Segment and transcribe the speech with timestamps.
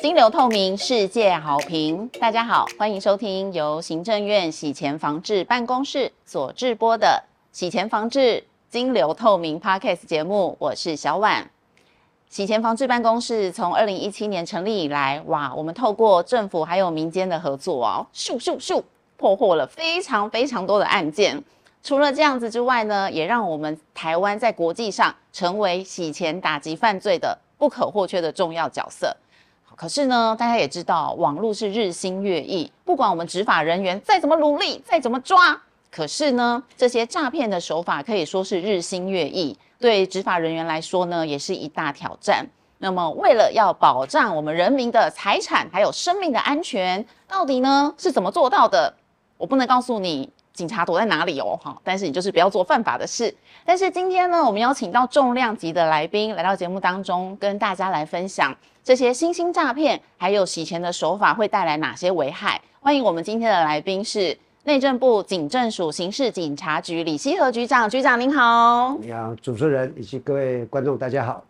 [0.00, 2.08] 金流透明，世界好评。
[2.18, 7.22] 大家好，欢迎收听由行政院洗钱防治办公室所制播的
[7.58, 10.56] 《洗钱防治金流透明》Podcast 节目。
[10.58, 11.50] 我是小婉。
[12.30, 18.82] 洗钱防治办公室从二零一七年成立以来，哇，我们透过政府还有民间的合作哦，咻咻咻，
[19.18, 21.44] 破获了非常非常多的案件。
[21.82, 29.14] 除了这样子之外呢，也让我们台湾在国际上成为洗钱打击犯罪的不可或缺的重要角色。
[29.76, 35.58] 可是呢，大家也知道，网络是日新月异，不管我们执法人员再怎么努力，再怎么抓，
[35.90, 42.46] 可是呢，这些诈骗的手法可以说是日新月异，对执法人员来说呢，也是一大挑战。
[42.78, 48.94] 那么，为了要保障我们人民的财产还有生命的安全，到底呢是怎么做到的？
[49.36, 50.30] 我不能告诉你。
[50.60, 51.58] 警察躲在哪里哦？
[51.62, 53.34] 哈，但是你就是不要做犯法的事。
[53.64, 62.60] 但是今天呢，我们邀请到重量级的来宾来到节目当中，跟大家来分享这些新兴诈骗还有洗钱的手法会带来哪些危害。
[62.78, 68.94] 欢迎我们今天的来宾是内政部警政署刑事警察局李希和局长，局长您好。
[69.00, 71.42] 你好，主持人以及各位观众，大家好。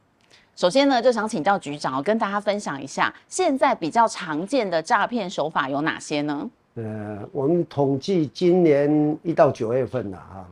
[0.55, 6.49] 首先呢，就想请教局长，跟大家分享一下现在比较常见的诈骗手法有哪些呢？
[6.75, 10.47] 呃，我们统计今年一到九月份呢，哈，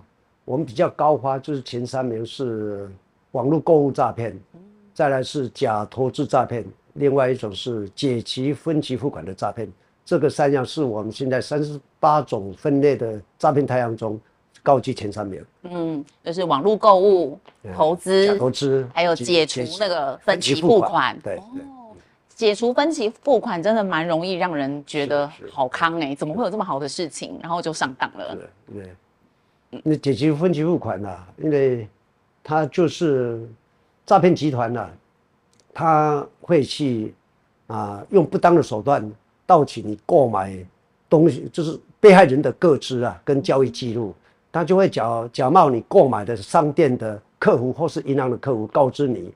[0.44, 2.91] 我们比较高发就是前三名是
[3.30, 4.36] 网络购物诈骗，
[4.92, 9.70] 再来是假投资诈骗，另外一种是解期分期付款的诈骗。
[10.05, 14.19] 这个三样是我们现在三十八种分类的诈骗太阳中
[14.62, 15.44] 高居前三名。
[15.62, 17.38] 嗯，就是网络购物、
[17.77, 21.16] 投资、假投资，还有解除那个分期付款。
[21.20, 21.41] 对。
[22.39, 27.36] 解除分期付款真的蛮容易让人觉得好康哎，怎么会有这么好的事情？
[27.42, 28.39] 然后就上当了。
[28.72, 31.12] 对，那解除分期付款呢？
[31.39, 31.89] 因为
[32.44, 33.44] 他就是
[34.06, 34.89] 诈骗集团呢，
[35.75, 37.12] 他会去
[37.66, 39.12] 啊用不当的手段
[39.44, 40.56] 盗取你购买
[41.11, 44.15] 东西，就是被害人的个资啊跟交易记录，
[44.53, 49.34] 他就会假假冒你购买的商店的客服或是银行的客服，告知你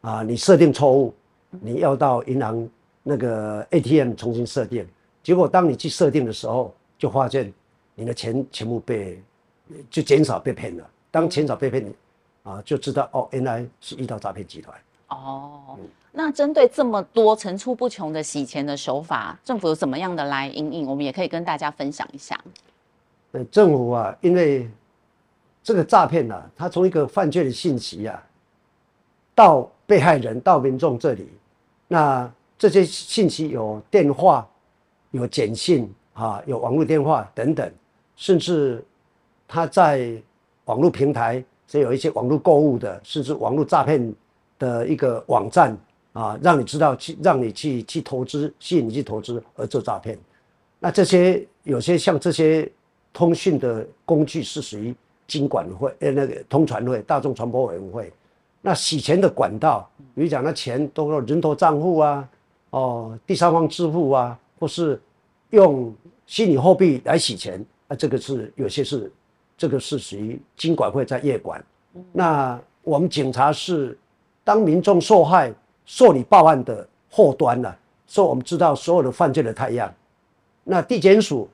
[0.00, 1.14] 啊你设定错误。
[1.50, 2.68] 你要到银行
[3.02, 4.86] 那个 ATM 重新设定，
[5.22, 7.52] 结果当你去设定的时候，就发现
[7.94, 9.20] 你的钱全部被
[9.90, 10.88] 就减少被骗了。
[11.10, 11.92] 当钱少被骗，
[12.44, 14.78] 啊，就知道哦，原来是遇到诈骗集团。
[15.08, 15.76] 哦，
[16.12, 20.86] 那针对这么多层出不穷的洗钱的手法，政府有怎么样的来应应？
[20.86, 22.38] 我们也可以跟大家分享一下。
[23.32, 24.70] 呃政府啊，因为
[25.64, 28.22] 这个诈骗呢，它从一个犯罪的信息啊，
[29.34, 31.28] 到被害人到民众这里。
[31.92, 34.48] 那这些信息有电话、
[35.10, 37.68] 有简讯啊，有网络电话等等，
[38.14, 38.80] 甚至
[39.48, 40.14] 他在
[40.66, 44.14] 网络平台，是有一些网络购物的，甚至网络诈骗
[44.56, 45.76] 的一个网站
[46.12, 50.16] 啊，让你知道去让你去去投资，吸引你去投资而做诈骗。
[50.78, 52.70] 那这些有些像这些
[53.12, 54.94] 通讯的工具是属于
[55.26, 58.12] 经管会呃那个通传会、大众传播委员会。
[58.62, 62.28] 那洗钱的管道，比如讲，那钱都是人头账户啊，
[62.70, 65.00] 哦，第三方支付啊，或是
[65.48, 65.94] 用
[66.26, 69.10] 虚拟货币来洗钱，啊，这个是有些是，
[69.56, 71.64] 这个是属于金管会在业管。
[72.12, 73.98] 那我们警察是
[74.44, 75.52] 当民众受害
[75.86, 77.74] 受理报案的后端了，
[78.06, 79.90] 说我们知道所有的犯罪的太阳。
[80.62, 81.48] 那地检署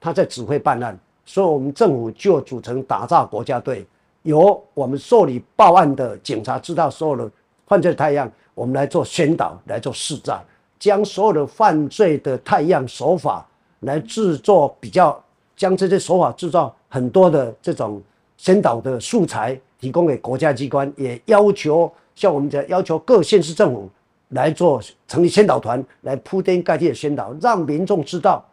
[0.00, 0.96] 他在指挥办案，
[1.26, 3.84] 所以我们政府就组成打造国家队。
[4.22, 7.30] 由我们受理报案的警察知道所有的
[7.66, 10.42] 犯罪的太阳，我们来做宣导，来做示诈，
[10.78, 13.46] 将所有的犯罪的太阳手法
[13.80, 15.20] 来制作比较，
[15.56, 18.00] 将这些手法制造很多的这种
[18.36, 23.90] 宣导的素材提供给国家机关，也要求像我们讲要求各县市政府
[24.28, 28.44] 来做成立宣导团，来铺天盖地的宣导，让民众知道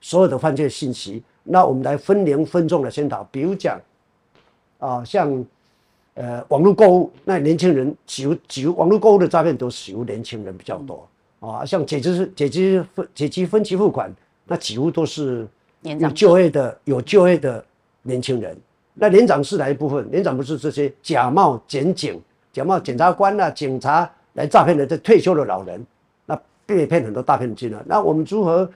[0.00, 1.22] 所有的犯罪信息。
[1.44, 3.80] 那我们来分龄分众的宣导，比如讲。
[4.84, 5.42] 啊，像，
[6.12, 11.08] 呃，网络购物，那年轻人几乎几乎网络购物的诈骗都属于年轻人比较多
[11.40, 11.64] 啊。
[11.64, 14.14] 像解支解支分解期分期付款，
[14.44, 15.48] 那几乎都是
[15.80, 17.64] 有就业的有就业的
[18.02, 18.54] 年轻人。
[18.92, 20.06] 那年长是哪一部分？
[20.10, 22.20] 年长不是这些假冒检警、
[22.52, 25.82] 假冒检察官啊、警察来诈骗的这退休的老人，
[26.26, 27.82] 那被骗很多大骗金了。
[27.86, 28.70] 那我们如何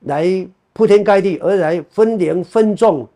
[0.00, 3.08] 来铺天盖地而来分龄分众？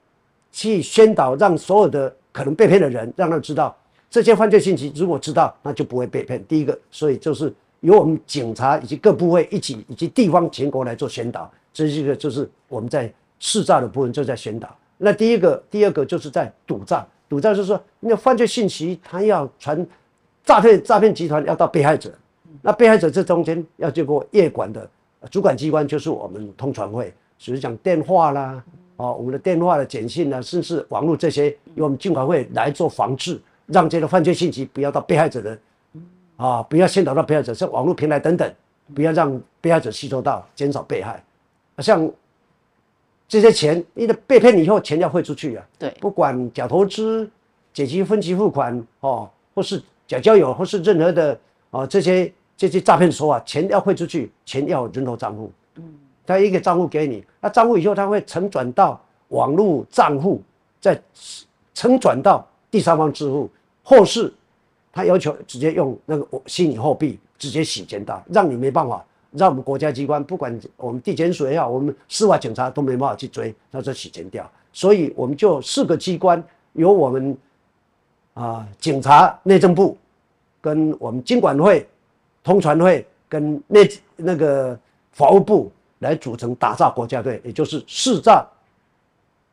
[0.56, 3.74] 去宣导，让所有的可能被骗的人，让他知道
[4.10, 4.92] 这些犯罪信息。
[4.96, 6.44] 如果知道，那就不会被骗。
[6.46, 11.48] 第一个，所以就是由我们警察以及各部位一起，以及地方全国来做宣导。
[11.72, 14.68] 这是一个就是我们在试诈的部分就在宣导。
[14.98, 17.06] 那第一个，第二个就是在赌诈。
[17.28, 19.86] 赌诈就是说，那犯罪信息他要传，
[20.44, 22.12] 诈骗诈骗集团要到被害者，
[22.62, 24.88] 那被害者这中间要经过业管的
[25.30, 28.62] 主管机关，就是我们通传会，只是讲电话啦，
[28.96, 35.58] 哦，我们的电话的简讯呢，甚至网络这些，由我们经管会来做防治，让这个犯罪信息不要到被害者的，
[36.36, 38.54] 啊，不要先导到被害者，像网络平台等等，
[38.94, 41.22] 不要让被害者吸收到，减少被害。
[41.78, 42.08] 像
[43.26, 47.28] 这些钱，你的被骗以后钱要汇出去啊，对，不管假投资、
[47.72, 51.36] 解期分期付款哦，或是假交友，或是任何的
[51.70, 55.82] 哦这些这些诈骗手法，钱要汇出去，钱要人头账户，嗯，
[56.26, 60.42] 他一个账户给你，那账户以后他会承转到网络账户，
[60.80, 61.00] 再
[61.74, 63.50] 承转到第三方支付，
[63.82, 64.32] 或是
[64.92, 69.04] 他要求直接用那个虚拟货币直接洗钱到，让你没办法。
[69.36, 74.48] 让我们国家机关，不管我们地检署也好，我们司法警察都没办法去追，他说洗钱掉。
[74.72, 76.40] 所以我们就四个机关，
[76.74, 77.36] 由我们
[78.34, 79.98] 啊警察、内政部，
[80.60, 81.84] 跟我们经管会、
[82.44, 84.78] 通传会跟内那个
[85.10, 88.46] 法务部来组成打诈国家队，也就是市诈、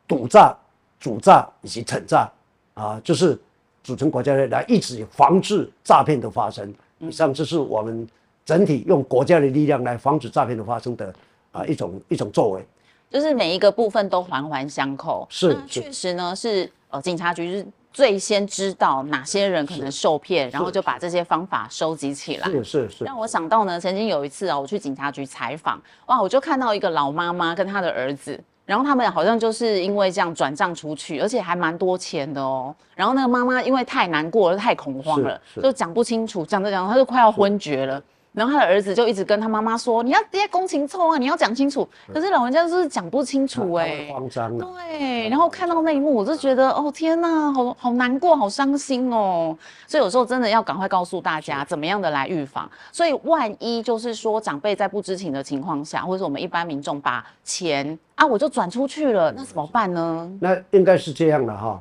[0.06, 0.56] 赌诈、
[0.98, 2.30] 主诈以及惩诈
[2.74, 3.38] 啊，就是
[3.82, 6.74] 组成国家队来一直防治诈骗的发生。
[6.98, 8.08] 以上就是我们。
[8.44, 11.14] 整体用国家的力量来防止诈骗的发生的
[11.52, 12.66] 啊一种一种作为，
[13.08, 15.24] 就是每一个部分都环环相扣。
[15.30, 22.48] 是，确实呢是呃警察局是最先知道哪些人可能受骗，然后就把这些方法收集起来。
[22.48, 23.04] 是是是。
[23.04, 32.74] 让我想到呢，曾经有一次啊，我去警察局采访，哇，我就看到一个老妈妈跟她的儿子，然后他们好像就是因为这样转账出去，而且还蛮多钱的哦。
[32.94, 38.02] 然后那个妈妈因为太难过了，太恐慌了，就讲不清楚，讲着讲着她就快要昏厥了。
[38.32, 44.66] 然后他的儿子就一直跟他妈妈说：“你要爹公情错啊，你要讲清楚。”可是老人家就是讲不清楚哎，慌张了。
[44.88, 49.54] 对，然后看到那一幕，我就觉得哦天哪，好好难过，好伤心哦。
[49.86, 52.70] 所以有时候真的要赶快告诉大家怎么样的来预防。
[52.90, 60.38] 所以万一就是说长辈在不知情的情况下，或者我们一般民众把钱啊我就转出去了，那怎么办呢？
[60.40, 61.78] 那应该是这样的哈，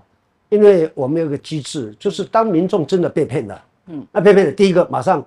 [0.49, 5.25] 因为我们有个机制，就是当民众真的被骗了，嗯，那被骗的第一个马上。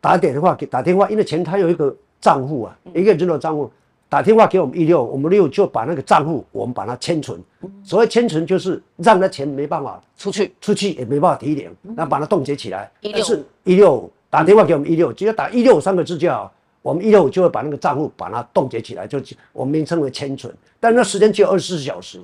[0.00, 3.70] 打电话给打电话，因为钱他有一个账户啊，一个人的账户，
[4.08, 7.38] 打电话给我们一六，我们六就把那个账户我们把它签存。
[7.84, 12.90] 所谓签存就是让那钱没办法出去，出去也没办法提领，那把它冻结起来。
[13.00, 13.24] 一六
[13.64, 16.50] 一六打电话给我们一六，只要打一六三个字就好，
[16.82, 19.20] 我们一六就会把那个账户把它冻结起来，就
[19.52, 20.52] 我们名称为签存。
[20.80, 22.18] 但那时间只有二十四小时，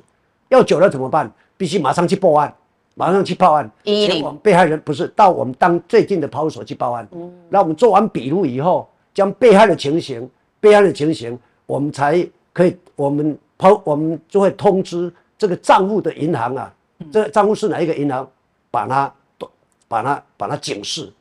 [0.49, 1.31] 要久了怎么办？
[1.59, 2.55] 必须马上去报案。
[2.99, 7.07] 马上去报案，前往被害人不是到我们当最近的派出所去报案。
[7.13, 10.29] 嗯，那我们做完笔录以后，将被害的情形、
[10.61, 16.75] 被害的情形，我们才可以，我们抛，我们就会通知这个账户的银行啊，
[17.13, 18.27] 这个账户是哪一个银行，
[18.71, 19.13] 把它，
[19.87, 21.13] 把它，把它警示。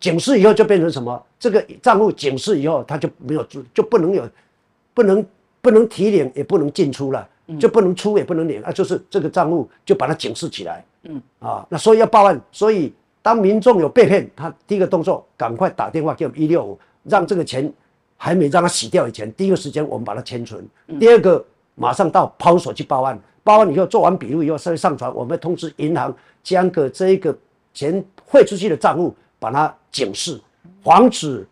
[0.00, 1.24] 警示以后就变成什么？
[1.38, 4.28] 这个账户警示以后，他就没有就不能有，
[4.92, 5.24] 不能
[5.60, 7.28] 不能提领，也不能进出了，
[7.60, 10.84] 就不能出也不能领啊，就是这个账户就把它警示起来。
[11.04, 17.72] 嗯啊，那所以要报案，所以当民众有被骗，他第一个动作赶快打电话给我们一六五，让这个钱
[18.16, 20.64] 还没让他洗掉以前，第一个时间我们把它签存。
[21.00, 21.44] 第二个，
[21.74, 27.36] 马上到派出所去报案，报案以后做完笔录以后，再上传，我们通知银行将个这一个
[27.74, 30.40] 钱汇出去的账户把它警示，
[30.84, 31.44] 防止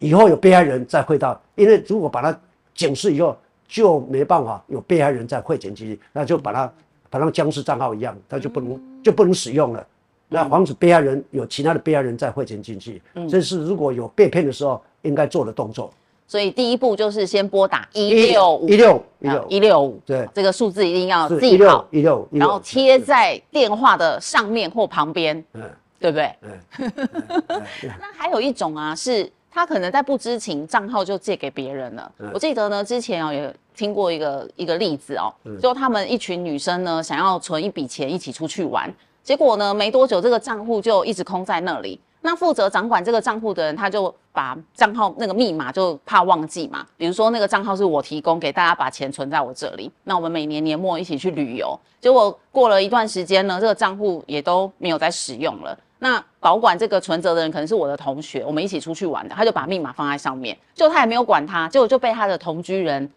[0.00, 2.36] 以后有被害人再汇到，因为如果把它
[2.74, 3.36] 警示以后，
[3.68, 6.72] 就没办法有被害人再汇钱进去，那就把它。
[7.14, 9.86] 好像僵尸账号一样，他就不能就不能使用了。
[10.28, 15.92] 那防止被害人有其他的被害人再汇钱进去，这是如果有被骗的时候应该做的动作。
[16.26, 18.68] 所以第一步就是先拨打一六五。
[18.68, 21.86] 一六一六一六五，对，这个数字一定要记好。
[21.92, 25.62] 一六，然后贴在电话的上面或旁边，嗯，
[26.00, 26.34] 对不对？
[28.00, 32.12] 那还有一种啊，是他可能在不知情，账号就借给别人了。
[32.32, 33.54] 我记得呢，之前哦也。
[33.76, 38.88] 听过一个一个例子哦，就他们一群女生呢，想要存一笔钱一起出去玩，
[39.20, 42.00] 结果呢，没多久这个账户就一直空在那里。
[42.20, 55.76] 那负责掌管这个账户的人，他就把账号那个密码就怕忘记嘛，比如说那个账号是我提供给大家把钱存在我这里，那我们每年年末一起去旅游，结果过了一段时间呢，这个账户也都没有再使用了。
[56.04, 63.10] 那保管这个存折的人可能是我的同学，我们一起出去玩的，他就把密码放在上面，就他也没有管他，结果就被他的同居人。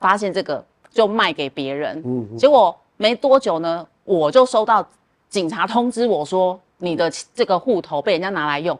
[0.00, 4.82] 发现这个就卖给别人，嗯，结果没多久呢，我就收到
[5.28, 8.78] 警察通知我说你的这个户头被人家拿来用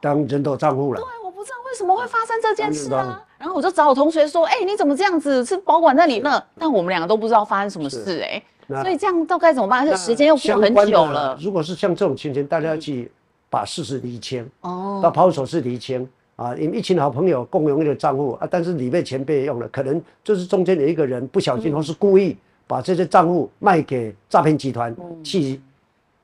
[0.00, 0.98] 当人头账户了。
[0.98, 3.22] 对，我不知道为什么会发生这件事啊。
[3.36, 5.44] 然后我就找我同学说，哎，你怎么这样子？
[5.44, 6.42] 是保管在你那？
[6.58, 8.42] 但我们两个都不知道发生什么事，哎，
[8.80, 9.86] 所以这样到该怎么办？
[9.86, 11.36] 而且时间又过很久了。
[11.40, 13.10] 如果是像这种情形，大家要去
[13.50, 14.48] 把事实厘清。
[14.60, 22.36] 哦，到派出所是厘清啊，你们一群好朋友共用一个账户啊，但是里面钱被用了，可能就是中间有一个人不小心或是故意
[22.66, 25.60] 把这些账户卖给诈骗集团去。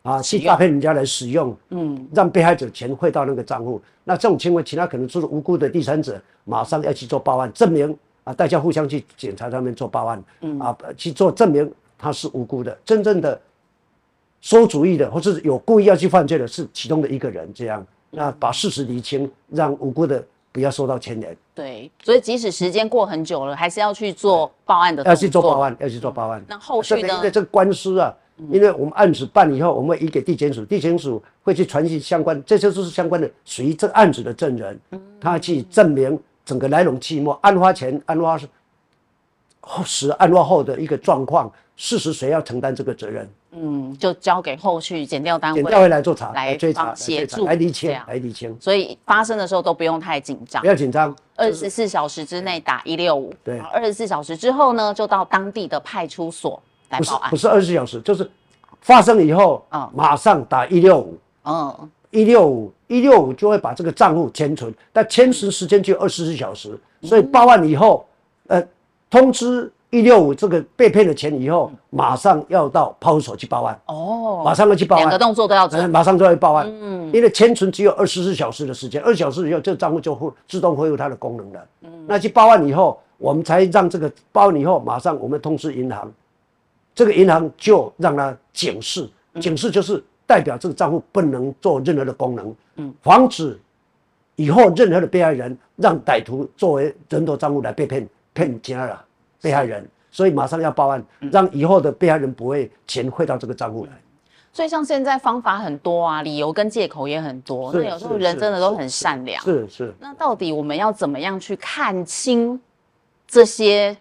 [0.03, 3.83] 啊，去诈骗人家来使用，嗯，让被害者钱汇到那个账户。
[4.05, 12.79] 那这种情况，其他可能就是无辜的第三者，马上要去做报案，证明啊，大家互相去检查上面做报案，嗯啊，去做证明他是无辜的。
[12.85, 13.39] 真正的
[14.41, 17.53] 馊主意的，或是有故意要去犯罪的，是其中的一个人。
[17.53, 21.37] 这样，那把事实厘清，让无辜的不要受到牵连。
[21.55, 25.03] 对，所以即使时间过很久了，还是要去做报案的。
[25.03, 26.43] 要去做报案，要去做报案。
[26.49, 27.15] 那后续呢？
[27.17, 28.15] 因为这个官司啊。
[28.53, 34.79] 因为我们案子办以后，我们会移给地检署，地检署会去传讯相关，这些都是相关的，属于这案子的证人，
[35.21, 38.39] 他去证明整个来龙去脉，案发前、案发
[39.85, 43.31] 时、案发后的一个状况，事实谁要承担这个责任？
[43.53, 48.55] 嗯，就交给后续检调单位，检调会来做查、来追查、协助、来厘清、来厘清。
[48.61, 56.61] 所以发生的时候都不用太紧张，不要紧张，二十四小时之内打一六五，对，二十四小时之后呢，就到当地的派出所。
[56.91, 58.29] 不是不是二十四小时，就是
[58.81, 68.05] 发生以后啊，马上打一六五，嗯，一六五一六五就会把这个账户迁存，但迁存时间就二十四小时，所以报案以后，
[68.49, 68.67] 呃，
[69.09, 86.13] 通知一六五这个被骗的钱以后，马上要到派出所去报案，哦，马上要去报案，两个动作都要做，马上就要报案，嗯，因为迁存只有二十四小时的时间，二小时以后这个账户就会自动恢复它的功能了，嗯，那去报案以后，我们才让这个报案以后，马上我们通知银行。
[86.95, 89.09] 这个银行就让它警示，
[89.41, 93.57] 警示就是代表这个账户不能做任何的功能，嗯，防止
[94.35, 98.99] 以后任何的被害人让歹徒作为人头账户来被骗骗其他的
[99.41, 103.93] 被害人，所以马上要报案，让以后的被害人不会钱汇到这个账户来。
[104.53, 109.43] 所以像现在方法很多啊，理由跟借口也很多，那有时候人真的都很善良。
[109.43, 109.95] 是是。
[110.01, 112.61] 那到底我们要怎么样去看清
[113.27, 113.97] 这些？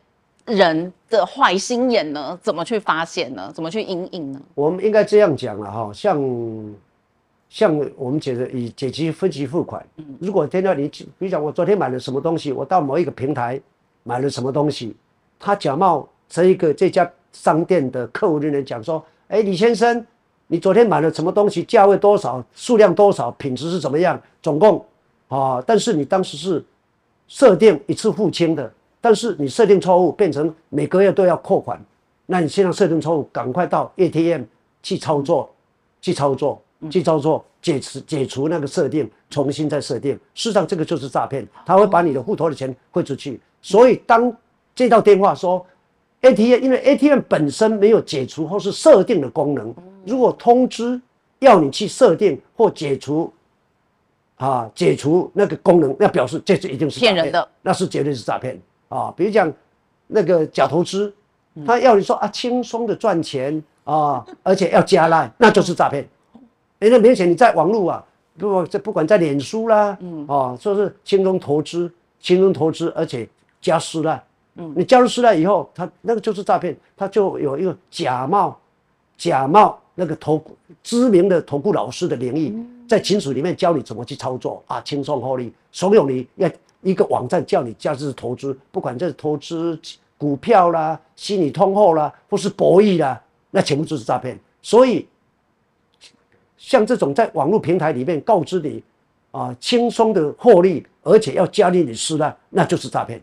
[0.47, 2.39] 人的坏心眼呢？
[2.41, 3.51] 怎么去发现呢？
[3.53, 4.39] 怎么去阴影呢？
[4.55, 6.17] 我们应该这样讲了哈，像
[7.49, 9.85] 像我们解的以解期分期付款，
[10.21, 13.59] 如果天到你比如讲我昨天买了什么东西，我到某一个平台
[14.03, 14.95] 买了什么东西，
[15.39, 20.05] 他假冒这一个这家商店的客服人员讲说，哎，李先生，
[20.47, 21.63] 你昨天买了什么东西？
[21.63, 22.43] 价位多少？
[22.53, 23.31] 数量多少？
[23.31, 24.21] 品质是怎么样？
[24.41, 24.83] 总共
[25.27, 26.63] 啊，但是你当时是
[27.27, 28.71] 设定一次付清的。
[28.99, 31.79] 但是你设定错误，变成每个月都要扣款，
[32.25, 34.41] 那你现在设定错误，赶快到 ATM
[34.81, 35.49] 去操作，
[36.01, 40.13] 去操作，去操作，解除解除那个设定，重新再设定。
[40.33, 43.39] 事实上，这个就是诈骗，他会把你的户头的钱汇出去。
[43.61, 44.35] 所以当
[44.77, 45.65] 接到电话说
[46.21, 49.73] ATM，因为 ATM 本身没有解除或是设定的功能，
[50.05, 51.01] 如果通知
[51.39, 53.33] 要你去设定或解除，
[54.35, 58.59] 啊，解除那个功能，那表示这是一定是骗人的，那是绝对是诈骗。
[58.87, 59.51] 啊，比如讲
[60.05, 61.11] 那个假投资，
[61.65, 66.07] 他要你说啊，轻松的赚钱啊，而且要加赖，那就是诈骗。
[66.79, 68.05] 哎，那明显你在网络啊，
[68.37, 73.27] 不这不管在脸书啦，嗯，哦，说是轻松投资，轻松投资，而且
[73.59, 74.23] 加私赖，
[74.57, 78.59] 嗯，你加入私赖以后，他那个就是诈骗，他就有一个假冒
[79.17, 80.43] 假冒那个投
[80.83, 82.53] 知名的投顾老师的名义，
[82.87, 86.51] 在群组里面教你怎么去操作啊，轻松获利，怂恿你要。
[86.81, 89.77] 一个网站叫你价值投资，不管这是投资
[90.15, 94.39] 股票啦、虚拟通货啦，或是博弈啦，那全部就是诈骗。
[94.61, 95.05] 所以，
[96.55, 98.81] 像这种在网络平台里面告知你
[99.31, 103.19] 啊轻松的获利，而且要加利你私呢，那就是诈骗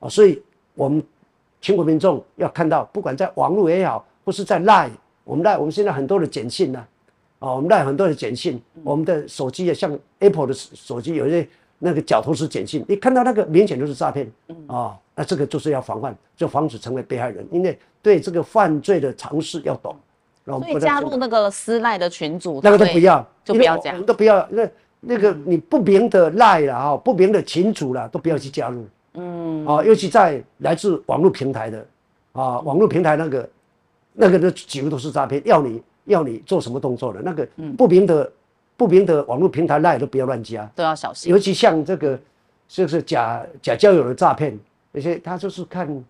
[0.00, 0.08] 啊。
[0.08, 0.40] 所以，
[0.78, 1.02] 我们
[1.60, 4.90] 全国民众要看到，不管在网络也好，或是在 Line，
[5.24, 6.86] 我们 Line 我们现在很多的简讯呢，
[7.40, 11.48] 啊，我们 Line 很多的简讯，我们的手机也像 Apple 的手机有一些。
[11.80, 14.28] 那个假投资简讯，你看到那个明显就是诈骗
[14.66, 14.98] 啊！
[15.14, 19.94] 那这个就是要防范，就防止成为被害人，因为对这个犯罪的常识要懂。
[20.44, 24.44] 所以加入那个私赖的群组，那个都不要，就不要加，都不要。
[24.50, 24.68] 那
[24.98, 28.84] 那个你不明的赖了啊，不明的群组了，都不要去加入。
[29.14, 31.86] 嗯，啊，尤其在来自网络平台的
[32.32, 33.48] 啊，网络平台那个
[34.12, 38.30] 那个的几乎都是诈骗，要你要你做什么动作的，那个不明的。
[38.78, 41.32] 不明的网络平台赖都不要乱加，都要小心。
[41.32, 42.16] 尤其像这个，
[42.68, 44.56] 就是假假交友的诈骗，
[44.92, 46.04] 那些他就是看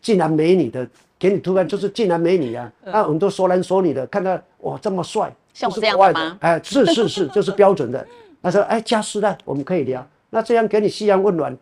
[0.00, 6.38] 竟然美女的，给你突然就是竟然美女啊，啊很多说男说女的，看到哇这么帅，像我这样的吗？
[6.40, 8.06] 哎，是是是，就是标准的。
[8.42, 11.54] 他说哎加私赖，我们可以聊，那这样给你夕阳温暖，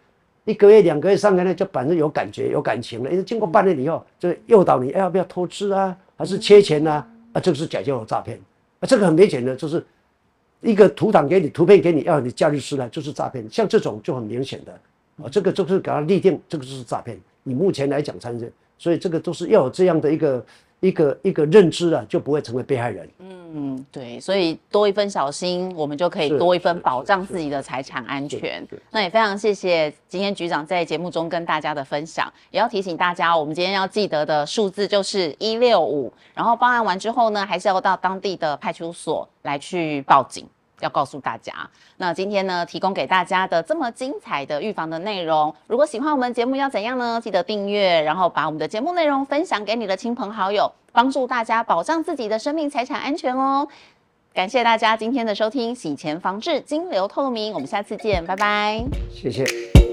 [0.48, 3.10] 一个月、两个月、三个月就反正有感觉、有感情了。
[3.10, 7.04] 因为经过半年以后，就诱导你要不要投资啊，还是缺钱呐？
[7.34, 8.38] 啊，这个是假交友诈骗，
[8.80, 9.84] 啊，这个很明显的就是。
[10.60, 13.48] 一个图档给你，图片给你，要你假日出来就是诈骗。
[13.48, 14.72] 像这种就很明显的，
[15.22, 17.16] 啊，这个就是给他立定，这个就是诈骗。
[17.44, 20.44] 你目前来讲，参政，所以这个都是要有这样的一个
[20.80, 23.08] 一个一个认知啊，就不会成为被害人。
[23.20, 28.66] 嗯，对，所以多一分小心，我们就可以多一分保障自己的财产安全。
[28.90, 40.46] 那也非常谢谢今天局长在节目中跟大家的分享，也要提醒大家，我们今天要记得的数字就是一六五，然后报案完之后呢，还是要到当地的派出所来去报警。
[40.80, 41.52] 要告诉大家，
[41.96, 47.20] 那今天呢，提供给大家的这么精彩的预防的内容，如果喜欢我们节目要怎样呢？
[47.22, 53.66] 记得订阅，然后把我们的节目内容分享给你的亲朋好友，帮助大家保障自己的生命财产安全哦。
[54.32, 58.84] 感谢大家今天的收听，洗钱防治，金流透明，我们下次见，拜拜。
[59.10, 59.87] 谢谢。